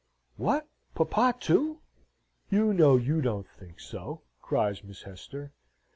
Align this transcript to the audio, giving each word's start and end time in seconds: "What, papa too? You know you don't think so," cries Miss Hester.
"What, 0.35 0.67
papa 0.95 1.35
too? 1.39 1.77
You 2.49 2.73
know 2.73 2.97
you 2.97 3.21
don't 3.21 3.47
think 3.47 3.79
so," 3.79 4.23
cries 4.41 4.83
Miss 4.83 5.03
Hester. 5.03 5.51